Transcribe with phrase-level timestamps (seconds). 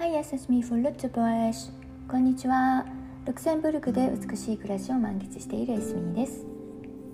[0.00, 1.10] Hi, yes, me for Lutz
[2.06, 2.86] こんにちは。
[3.26, 6.46] ルクセンブルクで美しい暮らしを満喫しているエスミーです。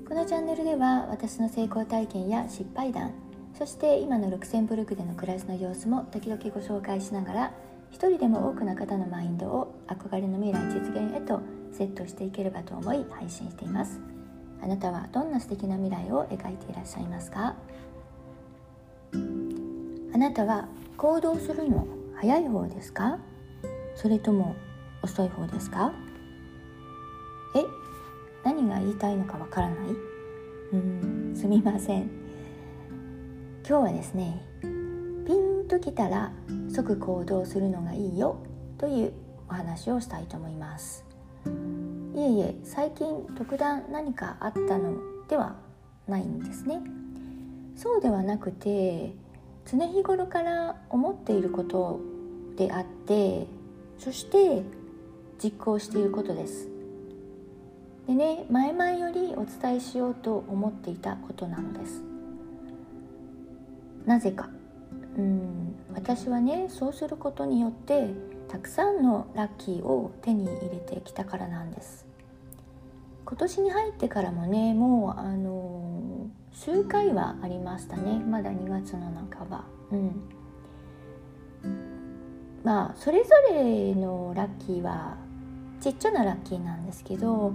[0.06, 3.12] このチャンネルでは私の成功体験や失敗談、
[3.58, 7.54] そして今のルクセンブルクでの暮らしの様子も時々ご紹介しながら、
[7.90, 11.40] 一人でも多くの方のマインドを憧れの未来実現へと
[11.72, 13.98] セットしていければと思い配信しています。
[14.62, 17.56] あなたはどんな素敵な未来を描いていらっしゃいますか？
[20.12, 23.18] あなたは行動するの早い方ですか？
[23.96, 24.56] それとも
[25.02, 25.92] 遅い方ですか？
[27.54, 27.64] え？
[28.44, 29.78] 何が言いたいのかわからない？
[30.72, 32.10] うんすみません。
[33.66, 34.42] 今日はですね
[35.26, 36.32] ピンときたら
[36.68, 38.38] 即行動するのがいいよ
[38.78, 39.12] という
[39.48, 41.04] お話をしたいと思います。
[42.14, 44.96] いえいえ最近特段何かあったの
[45.28, 45.56] では
[46.06, 46.80] ないんですね。
[47.76, 49.14] そうではなくて
[49.66, 52.00] 常日頃から思っていること
[52.56, 53.46] であって
[53.98, 54.62] そして
[55.42, 56.68] 実行していることです。
[58.06, 62.02] でね前々よりお伝えしようと思っていたことなのです。
[64.06, 64.48] なぜか。
[65.16, 68.08] うん私はねそうすることによって
[68.48, 72.06] たくさんのラッキーを手に入れてきたからなんです。
[73.24, 75.93] 今年に入ってからもねもうあの
[76.54, 80.22] 数回はありましたねまだ2月の半ばうん
[82.62, 85.16] まあそれぞれのラッキーは
[85.80, 87.52] ちっちゃなラッキーなんですけど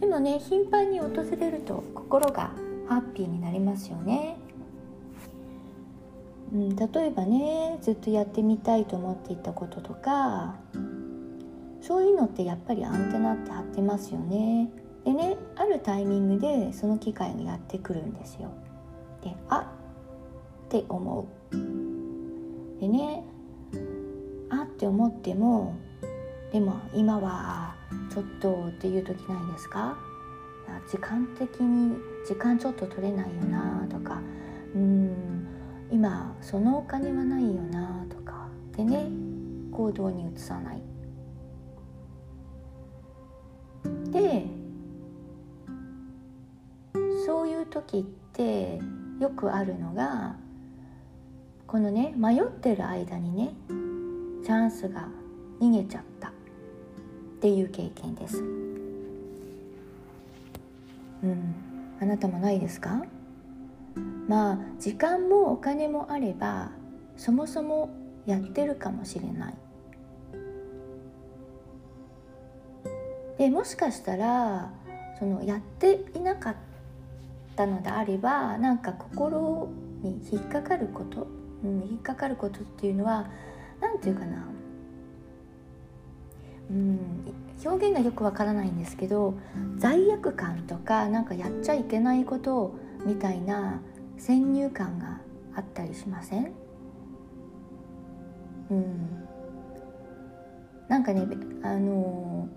[0.00, 2.50] でもね頻繁に訪れると心が
[2.88, 4.36] ハッピーになりますよね。
[6.52, 10.56] うん、例えばねずっとやってみたいと思っていたこととか
[11.80, 14.70] そういうのってやっぱりアンテナって張ってますよね。
[15.04, 18.50] でねあるタイミングでその機会がやってくるんですよ。
[19.22, 19.72] であ
[20.66, 21.56] って思う。
[22.80, 23.24] でね
[24.50, 25.74] あって思っても
[26.52, 27.74] でも今は
[28.12, 29.96] ちょっとっていう時ないですか？
[30.88, 31.96] 時間的に
[32.26, 34.22] 時間ちょっと取れないよなとか
[34.74, 35.46] うん
[35.90, 39.08] 今そのお金はないよなとかでね
[39.72, 40.82] 行動に移さない
[44.12, 44.46] で
[47.70, 48.80] 時って
[49.20, 50.36] よくあるのが
[51.66, 53.52] このね迷ってる間にね
[54.44, 55.08] チャンスが
[55.60, 56.32] 逃げちゃったっ
[57.40, 58.38] ていう経験です。
[61.22, 61.54] うん。
[62.00, 63.04] あなたもないですか？
[64.26, 66.70] まあ時間もお金もあれば
[67.16, 67.90] そもそも
[68.26, 69.54] やってるかもしれない。
[73.36, 74.72] でもしかしたら
[75.18, 76.56] そのやっていなかっ
[77.60, 79.68] たのであればなんか心
[80.02, 81.26] に引っかかること、
[81.62, 83.28] うん、引っかかることっていうのは
[83.82, 84.48] 何て言うかな
[86.70, 86.98] うん
[87.62, 89.34] 表現がよくわからないんですけど
[89.76, 93.82] 罪悪感とかなんかやっちゃいけないことみたいな
[94.16, 95.20] 先入観が
[95.54, 96.52] あったりしません？
[98.70, 99.26] うん。
[100.88, 101.26] なんかね
[101.62, 102.48] あの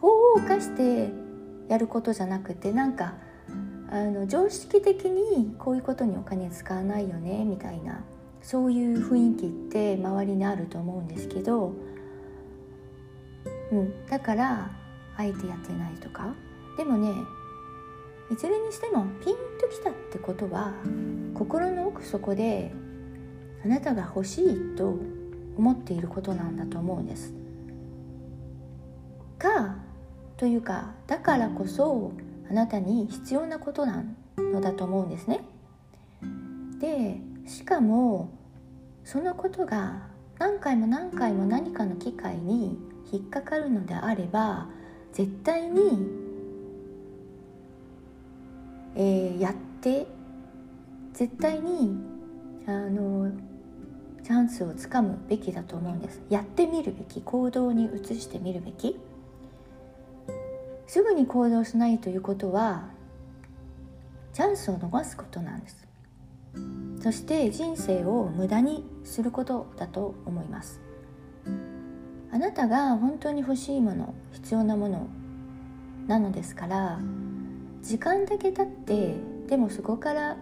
[0.00, 1.10] 法を犯して
[1.68, 3.14] やることじゃなくてなんか
[3.90, 8.04] あの常識的にこういうことにお金使わないよねみたいな
[8.40, 11.72] そういう雰囲気って周りにあると思うんですけど
[13.72, 14.70] うん、だから
[15.16, 16.34] あえてやってないとか
[16.76, 17.12] でもね
[18.30, 20.72] いずれにしてもピンときたってことは
[21.34, 22.72] 心の奥底で
[23.64, 24.96] あなたが欲しいと
[25.56, 27.34] 思っていることなんだと思うんです。
[29.38, 29.76] か
[30.36, 32.12] というかだからこそ
[32.50, 34.04] あなたに必要なことな
[34.36, 35.44] のだと思うんですね。
[36.80, 38.30] でしかも
[39.04, 42.76] そのことが何回も何回も何かの機会に
[43.12, 44.66] 引っかかるのであれば
[45.12, 46.08] 絶対に、
[48.96, 50.06] えー、やって
[51.12, 51.96] 絶対に
[52.66, 53.30] あの
[54.24, 58.98] チャンスをつかむべきだと思うんですやってみるべき行動に移してみるべき
[60.90, 62.88] すぐに行動しないということは
[64.32, 65.86] チャンスを逃すことなんです。
[67.00, 70.80] そして人生を無駄にすることだと思います。
[72.32, 75.06] あなたが本当に欲しいもの必要なもの
[76.08, 76.98] なのですから
[77.82, 79.14] 時間だけ経って
[79.46, 80.38] でもそこから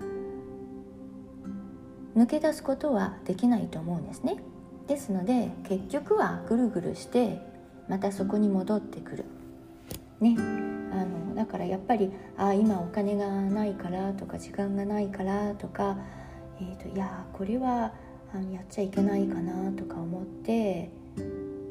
[2.16, 4.38] 抜け出すことはできないと思うんですね。
[4.86, 7.38] ですので結局はぐるぐるして
[7.86, 9.26] またそこに戻ってくる。
[10.20, 10.36] ね。
[10.92, 15.96] あのだからやっぱりあ今お金がないからとか時間がないからとか、
[16.60, 17.92] えーと、いやこれは
[18.34, 20.90] あのやっちゃいけないかなとか思って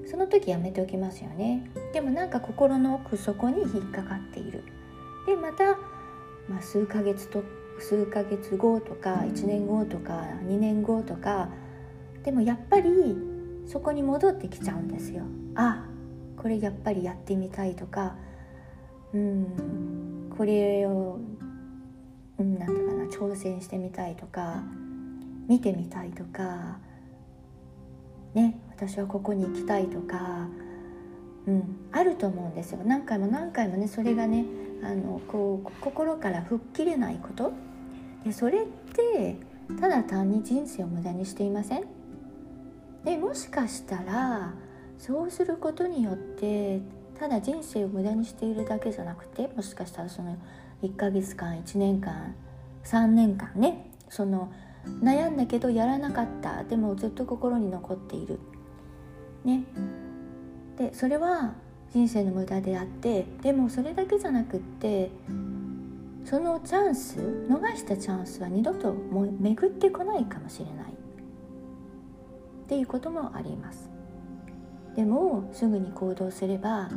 [0.09, 1.69] その時やめておきますよね。
[1.93, 4.63] でもなんか心の奥底に引っかかっている。
[5.25, 5.77] でまた、
[6.47, 7.43] まあ、数ヶ月と
[7.79, 11.49] 数ヶ月後とか1年後とか2年後とか
[12.23, 12.89] でもやっぱり
[13.67, 15.23] そこに戻ってきちゃうんですよ。
[15.55, 15.85] あ
[16.37, 18.15] これやっぱりやってみたいとか
[19.17, 20.35] うん。
[20.37, 21.19] これを
[22.37, 24.63] うんなんていうかな挑戦してみたいとか
[25.47, 26.77] 見てみたいとか
[28.35, 30.47] ね私はここに行きたいとか、
[31.47, 32.81] うん、あると思うんですよ。
[32.85, 34.45] 何回も何回もねそれがね
[34.83, 37.51] あのこう心から吹っ切れないこと。
[38.23, 39.37] でそれって
[39.79, 41.85] ただ単に人生を無駄にしていません？
[43.03, 44.53] でもしかしたら
[44.99, 46.81] そうすることによって
[47.19, 50.37] ただ人生を無駄にしているだけじゃなくてもしかしたらその
[50.83, 52.35] 1ヶ月間1年間
[52.83, 54.51] 3年間ねその
[55.01, 56.63] 悩んだけどやらなかった。
[56.63, 58.39] でもずっと心に残っている。
[59.43, 59.63] ね。
[60.77, 61.55] でそれは
[61.91, 65.09] 人生の無駄であってでもそれだけじゃなくって
[66.23, 70.91] そのチャンス逃したチャンスは二度とも巡ってこないかもしれない。
[70.91, 73.96] っていうこともあります。
[74.97, 76.89] でもすぐに行動すれば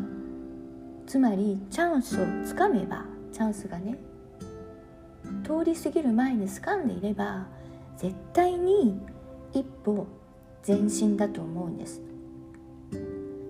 [1.06, 3.98] つまりチャンスをつかめばチャンスがね
[5.44, 7.46] 通り過ぎる前に掴んでいれば
[7.98, 8.98] 絶対に
[9.52, 10.06] 一歩
[10.66, 12.00] 前進だと思うんです。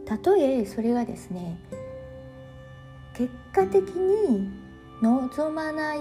[0.05, 1.57] たとえそれがですね
[3.15, 4.51] 結果的に
[5.01, 5.99] 望まない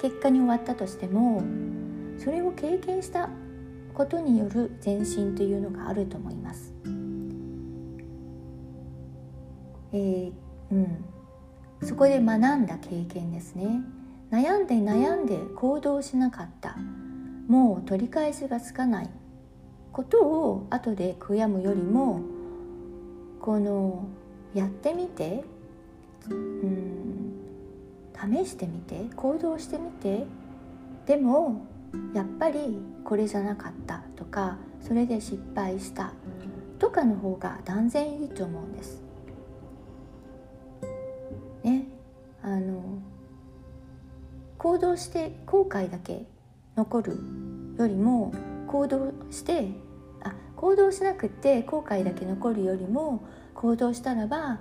[0.00, 1.42] 結果に終わったとしても
[2.18, 3.30] それを経験した
[3.98, 6.72] ことによる前進というのがあると思います。
[9.92, 10.32] えー、
[10.70, 11.04] うん、
[11.82, 13.80] そこで学んだ経験ですね。
[14.30, 16.76] 悩んで悩んで行動しなかった。
[17.48, 19.10] もう取り返しがつかない。
[19.90, 22.20] ことを後で悔やむよりも
[23.40, 24.06] この
[24.54, 25.42] やってみて
[26.30, 27.32] うん
[28.14, 30.24] 試してみて行動してみて。
[31.04, 31.66] でも
[32.14, 36.12] やっぱりこれじゃなかったとかそれで失敗した
[36.78, 39.02] とかの方が断然いいと思うんです。
[41.64, 41.86] ね
[42.42, 42.82] あの
[44.58, 46.26] 行動して後悔だけ
[46.76, 47.18] 残る
[47.78, 48.32] よりも
[48.66, 49.68] 行動して
[50.22, 53.24] あ行動しなくて後悔だけ残るよりも
[53.54, 54.58] 行動したらば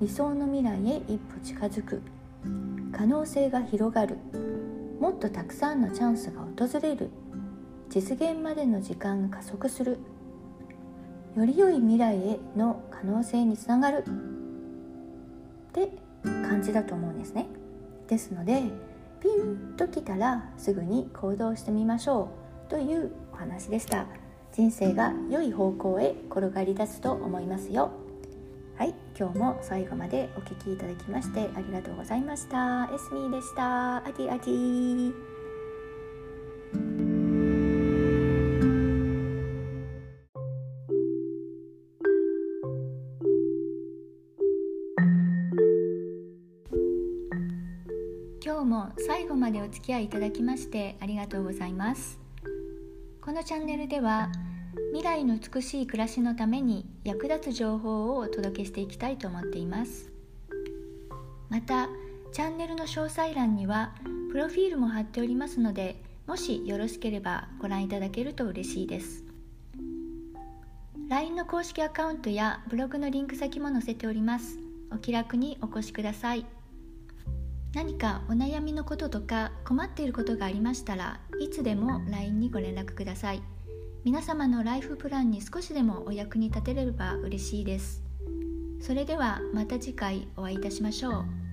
[0.00, 2.02] 理想の未来へ一歩近づく
[2.92, 4.18] 可能性が広がる
[5.00, 7.08] もっとたくさんのチャンスが訪れる。
[7.88, 9.98] 実現までの時間が加速する。
[11.34, 14.04] より良い未来への可能性につながる。
[14.04, 15.90] って
[16.22, 17.46] 感じだと思うんですね。
[18.08, 18.62] ですので
[19.20, 22.28] ピンときたらすぐに行動してみましょ
[22.68, 22.70] う。
[22.70, 24.06] というお話でした。
[24.52, 27.90] 人生が良い方向へ転がり出すと思いますよ。
[28.80, 32.88] はい今日も最後までお聴きいただきましてありがとうございました。
[32.90, 33.98] エスミーでした。
[33.98, 35.12] アディアディ。
[48.42, 52.18] 今日も最後までお付き合いいただきましてありがとうございます。
[53.20, 54.32] このチャンネルでは
[54.90, 60.10] 未来の美しい暮らしのために役立つ情報をお届けしていきたいと思っています。
[61.48, 61.88] また
[62.32, 63.92] チャンネルの詳細欄には
[64.32, 69.24] プロフィールも貼っておりますのでもしよろしければご覧いただけると嬉しいです。
[71.08, 74.58] LINE の公式アカウントやブログのリンク先も載せております。
[74.92, 76.44] お気楽にお越しください。
[77.74, 83.42] 何かお悩みのこととか困っていることがありましたらいつでも LINE にご連絡ください。
[84.02, 88.02] 皆様のライフプランに少しでもお役に立てれば嬉しいです。
[88.80, 91.49] それではまた次回お会いいたしましょう。